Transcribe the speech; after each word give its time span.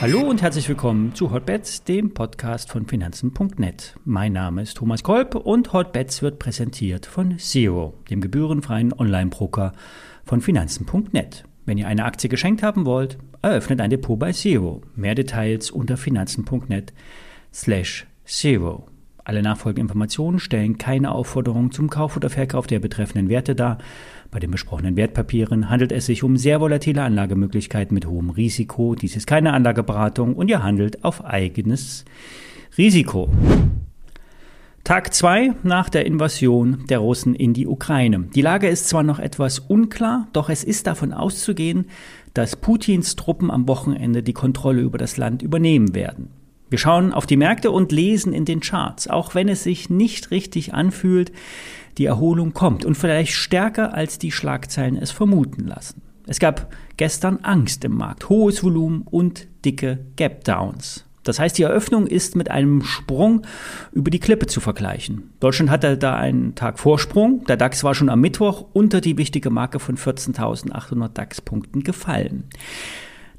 Hallo 0.00 0.20
und 0.20 0.42
herzlich 0.42 0.68
willkommen 0.68 1.12
zu 1.14 1.32
Hotbets, 1.32 1.82
dem 1.82 2.14
Podcast 2.14 2.70
von 2.70 2.86
Finanzen.net. 2.86 3.96
Mein 4.04 4.32
Name 4.32 4.62
ist 4.62 4.76
Thomas 4.76 5.02
Kolb 5.02 5.34
und 5.34 5.72
Hotbets 5.72 6.22
wird 6.22 6.38
präsentiert 6.38 7.04
von 7.04 7.36
Zero, 7.38 7.94
dem 8.08 8.20
gebührenfreien 8.20 8.92
Online-Broker 8.92 9.72
von 10.24 10.40
Finanzen.net. 10.40 11.42
Wenn 11.66 11.78
ihr 11.78 11.88
eine 11.88 12.04
Aktie 12.04 12.30
geschenkt 12.30 12.62
haben 12.62 12.86
wollt, 12.86 13.18
eröffnet 13.42 13.80
ein 13.80 13.90
Depot 13.90 14.18
bei 14.18 14.30
Zero. 14.32 14.82
Mehr 14.94 15.16
Details 15.16 15.72
unter 15.72 15.96
Finanzen.net 15.96 16.92
slash 17.52 18.06
Zero. 18.24 18.86
Alle 19.28 19.42
nachfolgenden 19.42 19.84
Informationen 19.84 20.38
stellen 20.38 20.78
keine 20.78 21.12
Aufforderung 21.12 21.70
zum 21.70 21.90
Kauf 21.90 22.16
oder 22.16 22.30
Verkauf 22.30 22.66
der 22.66 22.78
betreffenden 22.78 23.28
Werte 23.28 23.54
dar. 23.54 23.76
Bei 24.30 24.38
den 24.38 24.50
besprochenen 24.50 24.96
Wertpapieren 24.96 25.68
handelt 25.68 25.92
es 25.92 26.06
sich 26.06 26.22
um 26.22 26.38
sehr 26.38 26.62
volatile 26.62 27.02
Anlagemöglichkeiten 27.02 27.92
mit 27.92 28.06
hohem 28.06 28.30
Risiko. 28.30 28.94
Dies 28.94 29.16
ist 29.16 29.26
keine 29.26 29.52
Anlageberatung 29.52 30.34
und 30.34 30.48
ihr 30.48 30.62
handelt 30.62 31.04
auf 31.04 31.26
eigenes 31.26 32.06
Risiko. 32.78 33.28
Tag 34.82 35.12
2 35.12 35.56
nach 35.62 35.90
der 35.90 36.06
Invasion 36.06 36.86
der 36.88 37.00
Russen 37.00 37.34
in 37.34 37.52
die 37.52 37.66
Ukraine. 37.66 38.30
Die 38.34 38.40
Lage 38.40 38.68
ist 38.68 38.88
zwar 38.88 39.02
noch 39.02 39.18
etwas 39.18 39.58
unklar, 39.58 40.28
doch 40.32 40.48
es 40.48 40.64
ist 40.64 40.86
davon 40.86 41.12
auszugehen, 41.12 41.90
dass 42.32 42.56
Putins 42.56 43.14
Truppen 43.14 43.50
am 43.50 43.68
Wochenende 43.68 44.22
die 44.22 44.32
Kontrolle 44.32 44.80
über 44.80 44.96
das 44.96 45.18
Land 45.18 45.42
übernehmen 45.42 45.94
werden. 45.94 46.30
Wir 46.70 46.78
schauen 46.78 47.12
auf 47.12 47.26
die 47.26 47.36
Märkte 47.36 47.70
und 47.70 47.92
lesen 47.92 48.32
in 48.32 48.44
den 48.44 48.60
Charts, 48.60 49.08
auch 49.08 49.34
wenn 49.34 49.48
es 49.48 49.62
sich 49.62 49.88
nicht 49.88 50.30
richtig 50.30 50.74
anfühlt, 50.74 51.32
die 51.96 52.04
Erholung 52.04 52.52
kommt 52.52 52.84
und 52.84 52.96
vielleicht 52.96 53.32
stärker 53.32 53.94
als 53.94 54.18
die 54.18 54.32
Schlagzeilen 54.32 54.96
es 54.96 55.10
vermuten 55.10 55.66
lassen. 55.66 56.02
Es 56.26 56.38
gab 56.38 56.72
gestern 56.96 57.38
Angst 57.42 57.84
im 57.84 57.96
Markt, 57.96 58.28
hohes 58.28 58.62
Volumen 58.62 59.02
und 59.02 59.48
dicke 59.64 60.04
Gap 60.16 60.44
Downs. 60.44 61.04
Das 61.24 61.38
heißt, 61.38 61.58
die 61.58 61.62
Eröffnung 61.62 62.06
ist 62.06 62.36
mit 62.36 62.50
einem 62.50 62.82
Sprung 62.82 63.42
über 63.92 64.10
die 64.10 64.20
Klippe 64.20 64.46
zu 64.46 64.60
vergleichen. 64.60 65.30
Deutschland 65.40 65.70
hatte 65.70 65.98
da 65.98 66.16
einen 66.16 66.54
Tag 66.54 66.78
Vorsprung. 66.78 67.44
Der 67.44 67.58
DAX 67.58 67.84
war 67.84 67.94
schon 67.94 68.08
am 68.08 68.20
Mittwoch 68.20 68.64
unter 68.72 69.02
die 69.02 69.18
wichtige 69.18 69.50
Marke 69.50 69.78
von 69.78 69.98
14.800 69.98 71.08
DAX-Punkten 71.08 71.82
gefallen. 71.82 72.44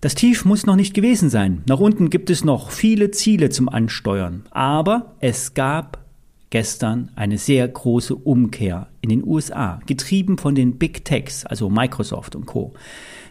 Das 0.02 0.16
Tief 0.16 0.46
muss 0.46 0.66
noch 0.66 0.78
nicht 0.78 0.94
gewesen 0.94 1.30
sein. 1.30 1.62
Nach 1.68 1.80
unten 1.80 2.10
gibt 2.10 2.30
es 2.30 2.46
noch 2.46 2.72
viele 2.72 3.12
Ziele 3.12 3.50
zum 3.50 3.68
Ansteuern. 3.68 4.44
Aber 4.50 5.16
es 5.20 5.54
gab 5.54 6.06
gestern 6.52 7.12
eine 7.16 7.38
sehr 7.38 7.68
große 7.68 8.16
Umkehr 8.16 8.88
in 9.02 9.10
den 9.10 9.28
USA, 9.28 9.82
getrieben 9.86 10.38
von 10.38 10.56
den 10.56 10.78
Big 10.78 11.04
Techs, 11.04 11.46
also 11.46 11.70
Microsoft 11.70 12.38
und 12.38 12.46
Co. 12.46 12.74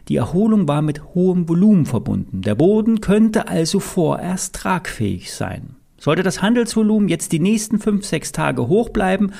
Die 0.08 0.16
Erholung 0.16 0.68
war 0.68 0.82
mit 0.82 1.14
hohem 1.14 1.48
Volumen 1.48 1.86
verbunden. 1.86 2.42
Der 2.42 2.54
Boden 2.54 3.00
könnte 3.00 3.48
also 3.48 3.80
vorerst 3.80 4.54
tragfähig 4.54 5.32
sein. 5.32 5.77
Sollte 6.08 6.22
das 6.22 6.40
Handelsvolumen 6.40 7.10
jetzt 7.10 7.32
die 7.32 7.38
nächsten 7.38 7.78
5, 7.78 8.02
6 8.02 8.32
Tage 8.32 8.66
hoch 8.66 8.88
bleiben, 8.88 9.32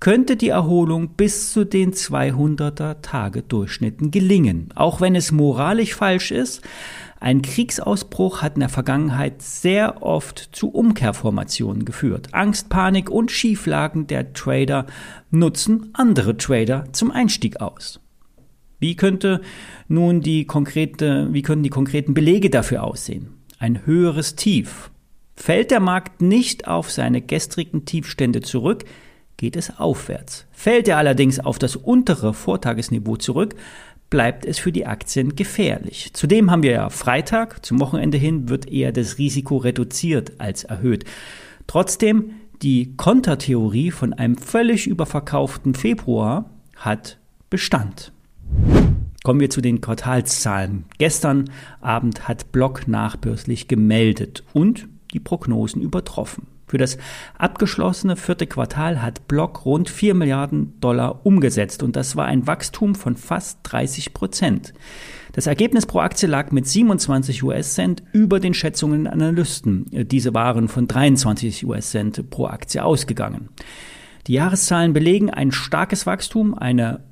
könnte 0.00 0.36
die 0.36 0.48
Erholung 0.48 1.10
bis 1.10 1.52
zu 1.52 1.66
den 1.66 1.92
200er 1.92 3.02
Tage 3.02 3.42
Durchschnitten 3.42 4.10
gelingen. 4.10 4.70
Auch 4.74 5.02
wenn 5.02 5.16
es 5.16 5.32
moralisch 5.32 5.94
falsch 5.94 6.30
ist, 6.30 6.62
ein 7.20 7.42
Kriegsausbruch 7.42 8.40
hat 8.40 8.54
in 8.54 8.60
der 8.60 8.70
Vergangenheit 8.70 9.42
sehr 9.42 10.02
oft 10.02 10.48
zu 10.52 10.70
Umkehrformationen 10.70 11.84
geführt. 11.84 12.28
Angst, 12.32 12.70
Panik 12.70 13.10
und 13.10 13.30
Schieflagen 13.30 14.06
der 14.06 14.32
Trader 14.32 14.86
nutzen 15.30 15.90
andere 15.92 16.38
Trader 16.38 16.86
zum 16.92 17.10
Einstieg 17.10 17.60
aus. 17.60 18.00
Wie 18.78 18.96
könnte 18.96 19.42
nun 19.88 20.22
die 20.22 20.46
konkrete, 20.46 21.28
wie 21.32 21.42
könnten 21.42 21.64
die 21.64 21.68
konkreten 21.68 22.14
Belege 22.14 22.48
dafür 22.48 22.82
aussehen? 22.82 23.28
Ein 23.58 23.84
höheres 23.84 24.36
Tief 24.36 24.90
Fällt 25.36 25.70
der 25.70 25.80
Markt 25.80 26.22
nicht 26.22 26.68
auf 26.68 26.90
seine 26.90 27.20
gestrigen 27.20 27.84
Tiefstände 27.84 28.40
zurück, 28.40 28.84
geht 29.36 29.56
es 29.56 29.78
aufwärts. 29.78 30.46
Fällt 30.52 30.88
er 30.88 30.98
allerdings 30.98 31.40
auf 31.40 31.58
das 31.58 31.76
untere 31.76 32.34
Vortagesniveau 32.34 33.16
zurück, 33.16 33.54
bleibt 34.10 34.46
es 34.46 34.58
für 34.58 34.70
die 34.70 34.86
Aktien 34.86 35.34
gefährlich. 35.34 36.10
Zudem 36.12 36.50
haben 36.50 36.62
wir 36.62 36.70
ja 36.70 36.88
Freitag, 36.88 37.64
zum 37.66 37.80
Wochenende 37.80 38.16
hin 38.16 38.48
wird 38.48 38.68
eher 38.70 38.92
das 38.92 39.18
Risiko 39.18 39.56
reduziert 39.56 40.34
als 40.38 40.64
erhöht. 40.64 41.04
Trotzdem, 41.66 42.30
die 42.62 42.94
Kontertheorie 42.96 43.90
von 43.90 44.12
einem 44.12 44.36
völlig 44.36 44.86
überverkauften 44.86 45.74
Februar 45.74 46.48
hat 46.76 47.18
Bestand. 47.50 48.12
Kommen 49.24 49.40
wir 49.40 49.50
zu 49.50 49.60
den 49.60 49.80
Quartalszahlen. 49.80 50.84
Gestern 50.98 51.50
Abend 51.80 52.28
hat 52.28 52.52
Block 52.52 52.86
nachbörslich 52.86 53.68
gemeldet 53.68 54.44
und 54.52 54.86
die 55.14 55.20
Prognosen 55.20 55.80
übertroffen. 55.80 56.48
Für 56.66 56.78
das 56.78 56.98
abgeschlossene 57.38 58.16
vierte 58.16 58.46
Quartal 58.46 59.00
hat 59.00 59.28
Block 59.28 59.64
rund 59.64 59.88
4 59.88 60.14
Milliarden 60.14 60.78
Dollar 60.80 61.24
umgesetzt 61.24 61.82
und 61.82 61.94
das 61.94 62.16
war 62.16 62.26
ein 62.26 62.46
Wachstum 62.46 62.94
von 62.94 63.16
fast 63.16 63.60
30 63.62 64.12
Prozent. 64.12 64.74
Das 65.32 65.46
Ergebnis 65.46 65.86
pro 65.86 66.00
Aktie 66.00 66.28
lag 66.28 66.52
mit 66.52 66.66
27 66.66 67.42
US-Cent 67.42 68.02
über 68.12 68.40
den 68.40 68.54
Schätzungen 68.54 69.04
der 69.04 69.12
Analysten. 69.12 69.86
Diese 69.90 70.34
waren 70.34 70.68
von 70.68 70.88
23 70.88 71.66
US-Cent 71.66 72.30
pro 72.30 72.46
Aktie 72.46 72.84
ausgegangen. 72.84 73.50
Die 74.26 74.34
Jahreszahlen 74.34 74.92
belegen 74.92 75.30
ein 75.30 75.52
starkes 75.52 76.06
Wachstum, 76.06 76.54
eine 76.54 77.04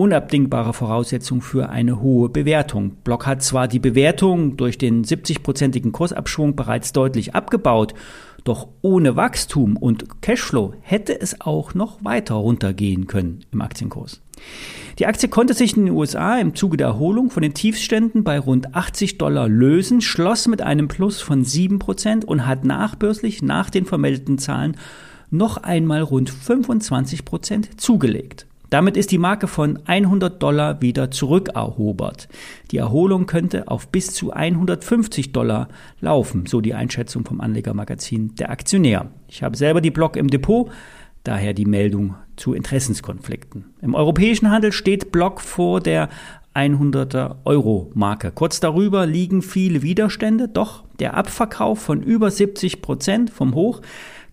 unabdingbare 0.00 0.72
Voraussetzung 0.72 1.42
für 1.42 1.68
eine 1.68 2.00
hohe 2.00 2.30
Bewertung. 2.30 2.92
Block 3.04 3.26
hat 3.26 3.42
zwar 3.42 3.68
die 3.68 3.78
Bewertung 3.78 4.56
durch 4.56 4.78
den 4.78 5.04
70-prozentigen 5.04 5.92
Kursabschwung 5.92 6.56
bereits 6.56 6.94
deutlich 6.94 7.34
abgebaut, 7.34 7.92
doch 8.44 8.68
ohne 8.80 9.16
Wachstum 9.16 9.76
und 9.76 10.22
Cashflow 10.22 10.72
hätte 10.80 11.20
es 11.20 11.42
auch 11.42 11.74
noch 11.74 12.02
weiter 12.02 12.36
runtergehen 12.36 13.08
können 13.08 13.44
im 13.52 13.60
Aktienkurs. 13.60 14.22
Die 14.98 15.04
Aktie 15.04 15.28
konnte 15.28 15.52
sich 15.52 15.76
in 15.76 15.84
den 15.84 15.94
USA 15.94 16.38
im 16.38 16.54
Zuge 16.54 16.78
der 16.78 16.86
Erholung 16.86 17.28
von 17.28 17.42
den 17.42 17.52
Tiefständen 17.52 18.24
bei 18.24 18.38
rund 18.38 18.74
80 18.74 19.18
Dollar 19.18 19.50
lösen, 19.50 20.00
schloss 20.00 20.48
mit 20.48 20.62
einem 20.62 20.88
Plus 20.88 21.20
von 21.20 21.44
7% 21.44 22.24
und 22.24 22.46
hat 22.46 22.64
nachbörslich 22.64 23.42
nach 23.42 23.68
den 23.68 23.84
vermeldeten 23.84 24.38
Zahlen 24.38 24.78
noch 25.30 25.58
einmal 25.58 26.00
rund 26.00 26.32
25% 26.32 27.76
zugelegt. 27.76 28.46
Damit 28.70 28.96
ist 28.96 29.10
die 29.10 29.18
Marke 29.18 29.48
von 29.48 29.80
100 29.86 30.40
Dollar 30.40 30.80
wieder 30.80 31.10
zurückerobert. 31.10 32.28
Die 32.70 32.76
Erholung 32.76 33.26
könnte 33.26 33.66
auf 33.66 33.88
bis 33.88 34.14
zu 34.14 34.32
150 34.32 35.32
Dollar 35.32 35.68
laufen, 36.00 36.46
so 36.46 36.60
die 36.60 36.74
Einschätzung 36.74 37.24
vom 37.24 37.40
Anlegermagazin 37.40 38.36
Der 38.36 38.50
Aktionär. 38.50 39.10
Ich 39.26 39.42
habe 39.42 39.56
selber 39.56 39.80
die 39.80 39.90
Block 39.90 40.16
im 40.16 40.28
Depot, 40.28 40.70
daher 41.24 41.52
die 41.52 41.66
Meldung 41.66 42.14
zu 42.36 42.54
Interessenskonflikten. 42.54 43.64
Im 43.82 43.96
europäischen 43.96 44.52
Handel 44.52 44.70
steht 44.70 45.10
Block 45.10 45.40
vor 45.40 45.80
der 45.80 46.08
100er 46.54 47.38
Euro 47.44 47.90
Marke. 47.94 48.30
Kurz 48.30 48.60
darüber 48.60 49.04
liegen 49.04 49.42
viele 49.42 49.82
Widerstände, 49.82 50.46
doch 50.46 50.84
der 51.00 51.14
Abverkauf 51.14 51.80
von 51.80 52.02
über 52.02 52.30
70 52.30 52.82
Prozent 52.82 53.30
vom 53.30 53.54
Hoch 53.54 53.82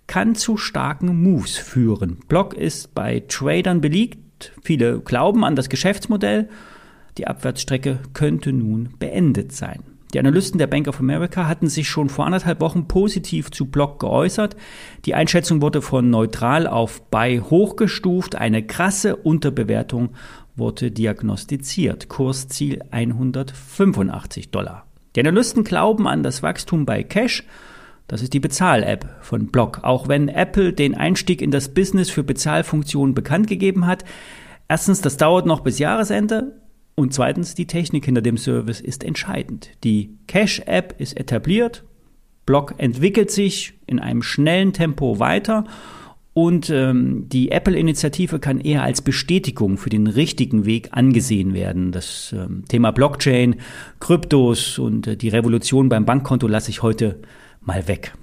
kann 0.05 0.35
zu 0.35 0.57
starken 0.57 1.21
Moves 1.21 1.57
führen. 1.57 2.19
Block 2.27 2.53
ist 2.53 2.95
bei 2.95 3.23
Tradern 3.27 3.81
beliebt, 3.81 4.17
Viele 4.61 4.99
glauben 4.99 5.43
an 5.43 5.55
das 5.55 5.69
Geschäftsmodell. 5.69 6.49
Die 7.17 7.27
Abwärtsstrecke 7.27 7.99
könnte 8.13 8.53
nun 8.53 8.89
beendet 8.99 9.51
sein. 9.51 9.83
Die 10.13 10.19
Analysten 10.19 10.57
der 10.57 10.67
Bank 10.67 10.87
of 10.87 10.99
America 10.99 11.47
hatten 11.47 11.67
sich 11.67 11.89
schon 11.89 12.09
vor 12.09 12.25
anderthalb 12.25 12.61
Wochen 12.61 12.87
positiv 12.87 13.51
zu 13.51 13.65
Block 13.65 13.99
geäußert. 13.99 14.55
Die 15.05 15.15
Einschätzung 15.15 15.61
wurde 15.61 15.81
von 15.81 16.09
neutral 16.09 16.65
auf 16.65 17.01
bei 17.09 17.41
hochgestuft. 17.41 18.35
Eine 18.35 18.65
krasse 18.65 19.17
Unterbewertung 19.17 20.09
wurde 20.55 20.91
diagnostiziert. 20.91 22.07
Kursziel 22.07 22.83
185 22.89 24.49
Dollar. 24.51 24.85
Die 25.15 25.19
Analysten 25.19 25.63
glauben 25.63 26.07
an 26.07 26.23
das 26.23 26.41
Wachstum 26.41 26.85
bei 26.85 27.03
Cash. 27.03 27.43
Das 28.07 28.21
ist 28.21 28.33
die 28.33 28.39
Bezahl-App 28.39 29.17
von 29.21 29.47
Block. 29.47 29.79
Auch 29.83 30.07
wenn 30.07 30.29
Apple 30.29 30.71
den 30.73 30.95
Einstieg 30.95 31.41
in 31.41 31.51
das 31.51 31.73
Business 31.73 32.09
für 32.09 32.23
Bezahlfunktionen 32.23 33.13
bekannt 33.13 33.47
gegeben 33.47 33.85
hat. 33.85 34.05
Erstens, 34.69 35.01
das 35.01 35.17
dauert 35.17 35.45
noch 35.45 35.59
bis 35.59 35.77
Jahresende. 35.79 36.61
Und 36.95 37.13
zweitens, 37.13 37.53
die 37.53 37.67
Technik 37.67 38.05
hinter 38.05 38.21
dem 38.21 38.37
Service 38.37 38.81
ist 38.81 39.03
entscheidend. 39.03 39.71
Die 39.83 40.17
Cash-App 40.27 40.95
ist 40.99 41.17
etabliert. 41.17 41.83
Block 42.45 42.75
entwickelt 42.77 43.29
sich 43.29 43.73
in 43.85 43.99
einem 43.99 44.23
schnellen 44.23 44.73
Tempo 44.73 45.19
weiter. 45.19 45.65
Und 46.33 46.69
ähm, 46.69 47.27
die 47.29 47.51
Apple-Initiative 47.51 48.39
kann 48.39 48.59
eher 48.61 48.83
als 48.83 49.01
Bestätigung 49.01 49.77
für 49.77 49.89
den 49.89 50.07
richtigen 50.07 50.65
Weg 50.65 50.89
angesehen 50.91 51.53
werden. 51.53 51.91
Das 51.91 52.33
ähm, 52.37 52.63
Thema 52.69 52.91
Blockchain, 52.91 53.55
Kryptos 53.99 54.79
und 54.79 55.07
äh, 55.07 55.17
die 55.17 55.29
Revolution 55.29 55.89
beim 55.89 56.05
Bankkonto 56.05 56.47
lasse 56.47 56.69
ich 56.69 56.83
heute 56.83 57.19
mal 57.67 57.87
weg. 57.87 58.13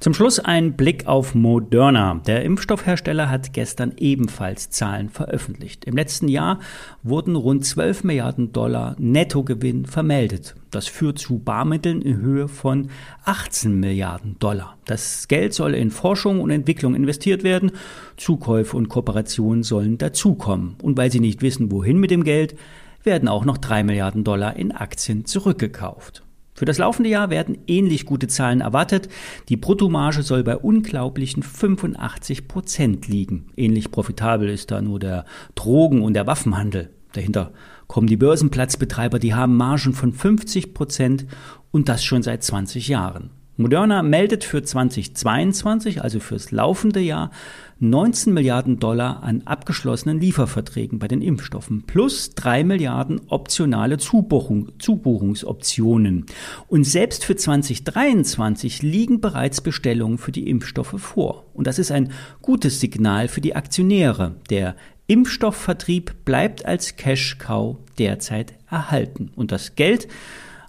Zum 0.00 0.14
Schluss 0.14 0.40
ein 0.40 0.74
Blick 0.76 1.06
auf 1.06 1.34
Moderna. 1.34 2.20
Der 2.26 2.44
Impfstoffhersteller 2.44 3.30
hat 3.30 3.52
gestern 3.52 3.92
ebenfalls 3.98 4.70
Zahlen 4.70 5.08
veröffentlicht. 5.08 5.84
Im 5.84 5.96
letzten 5.96 6.28
Jahr 6.28 6.58
wurden 7.02 7.36
rund 7.36 7.64
12 7.64 8.04
Milliarden 8.04 8.52
Dollar 8.52 8.96
Nettogewinn 8.98 9.86
vermeldet. 9.86 10.56
Das 10.70 10.88
führt 10.88 11.18
zu 11.18 11.38
Barmitteln 11.38 12.02
in 12.02 12.16
Höhe 12.16 12.48
von 12.48 12.90
18 13.24 13.78
Milliarden 13.78 14.38
Dollar. 14.38 14.76
Das 14.86 15.28
Geld 15.28 15.54
soll 15.54 15.74
in 15.74 15.90
Forschung 15.90 16.40
und 16.40 16.50
Entwicklung 16.50 16.94
investiert 16.94 17.44
werden. 17.44 17.72
Zukäufe 18.16 18.76
und 18.76 18.88
Kooperationen 18.88 19.62
sollen 19.62 19.98
dazukommen. 19.98 20.76
Und 20.82 20.96
weil 20.98 21.12
sie 21.12 21.20
nicht 21.20 21.42
wissen, 21.42 21.70
wohin 21.70 21.98
mit 21.98 22.10
dem 22.10 22.24
Geld, 22.24 22.56
werden 23.04 23.28
auch 23.28 23.44
noch 23.44 23.58
3 23.58 23.84
Milliarden 23.84 24.24
Dollar 24.24 24.56
in 24.56 24.72
Aktien 24.72 25.26
zurückgekauft. 25.26 26.22
Für 26.62 26.66
das 26.66 26.78
laufende 26.78 27.10
Jahr 27.10 27.28
werden 27.28 27.58
ähnlich 27.66 28.06
gute 28.06 28.28
Zahlen 28.28 28.60
erwartet. 28.60 29.08
Die 29.48 29.56
Bruttomarge 29.56 30.22
soll 30.22 30.44
bei 30.44 30.56
unglaublichen 30.56 31.42
85 31.42 32.46
Prozent 32.46 33.08
liegen. 33.08 33.48
Ähnlich 33.56 33.90
profitabel 33.90 34.48
ist 34.48 34.70
da 34.70 34.80
nur 34.80 35.00
der 35.00 35.24
Drogen- 35.56 36.02
und 36.02 36.14
der 36.14 36.28
Waffenhandel. 36.28 36.90
Dahinter 37.14 37.50
kommen 37.88 38.06
die 38.06 38.16
Börsenplatzbetreiber, 38.16 39.18
die 39.18 39.34
haben 39.34 39.56
Margen 39.56 39.92
von 39.92 40.12
50 40.12 40.72
Prozent 40.72 41.26
und 41.72 41.88
das 41.88 42.04
schon 42.04 42.22
seit 42.22 42.44
20 42.44 42.86
Jahren. 42.86 43.30
Moderna 43.56 44.02
meldet 44.02 44.44
für 44.44 44.62
2022, 44.62 46.02
also 46.02 46.20
fürs 46.20 46.52
laufende 46.52 47.00
Jahr, 47.00 47.30
19 47.80 48.32
Milliarden 48.32 48.78
Dollar 48.78 49.22
an 49.22 49.42
abgeschlossenen 49.44 50.20
Lieferverträgen 50.20 50.98
bei 50.98 51.08
den 51.08 51.20
Impfstoffen 51.20 51.82
plus 51.82 52.30
3 52.34 52.64
Milliarden 52.64 53.20
optionale 53.26 53.98
Zubuchung, 53.98 54.70
Zubuchungsoptionen. 54.78 56.26
Und 56.68 56.84
selbst 56.84 57.24
für 57.24 57.36
2023 57.36 58.82
liegen 58.82 59.20
bereits 59.20 59.60
Bestellungen 59.60 60.18
für 60.18 60.32
die 60.32 60.48
Impfstoffe 60.48 60.94
vor. 60.96 61.44
Und 61.52 61.66
das 61.66 61.78
ist 61.78 61.90
ein 61.90 62.12
gutes 62.40 62.80
Signal 62.80 63.28
für 63.28 63.40
die 63.40 63.56
Aktionäre. 63.56 64.36
Der 64.48 64.76
Impfstoffvertrieb 65.08 66.24
bleibt 66.24 66.64
als 66.64 66.96
Cash-Cow 66.96 67.76
derzeit 67.98 68.54
erhalten. 68.70 69.32
Und 69.34 69.52
das 69.52 69.74
Geld 69.74 70.08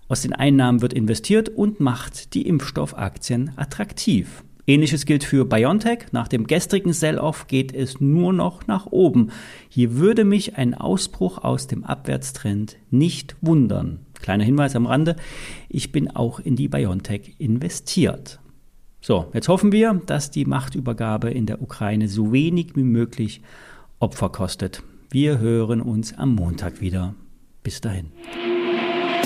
aus 0.08 0.22
den 0.22 0.34
Einnahmen 0.34 0.82
wird 0.82 0.94
investiert 0.94 1.50
und 1.50 1.80
macht 1.80 2.34
die 2.34 2.48
Impfstoffaktien 2.48 3.52
attraktiv. 3.56 4.44
Ähnliches 4.66 5.06
gilt 5.06 5.24
für 5.24 5.46
BioNTech. 5.46 6.06
Nach 6.12 6.28
dem 6.28 6.48
gestrigen 6.48 6.94
Sell-off 6.94 7.48
geht 7.48 7.74
es 7.74 8.00
nur 8.00 8.32
noch 8.32 8.66
nach 8.68 8.86
oben. 8.86 9.32
Hier 9.68 9.98
würde 9.98 10.24
mich 10.24 10.58
ein 10.58 10.74
Ausbruch 10.74 11.44
aus 11.44 11.68
dem 11.68 11.84
Abwärtstrend 11.84 12.78
nicht 12.90 13.36
wundern. 13.42 14.00
Kleiner 14.22 14.46
Hinweis 14.46 14.76
am 14.78 14.86
Rande, 14.86 15.18
ich 15.68 15.92
bin 15.92 16.10
auch 16.10 16.40
in 16.40 16.56
die 16.56 16.70
BioNTech 16.70 17.36
investiert. 17.40 18.40
So, 19.02 19.30
jetzt 19.34 19.50
hoffen 19.50 19.74
wir, 19.74 20.02
dass 20.06 20.32
die 20.32 20.46
Machtübergabe 20.46 21.30
in 21.30 21.46
der 21.46 21.62
Ukraine 21.62 22.08
so 22.08 22.32
wenig 22.32 22.78
wie 22.78 22.84
möglich 22.84 23.42
Opfer 24.00 24.30
kostet. 24.30 24.82
Wir 25.10 25.40
hören 25.40 25.82
uns 25.82 26.18
am 26.18 26.36
Montag 26.36 26.80
wieder. 26.80 27.14
Bis 27.64 27.82
dahin. 27.82 28.12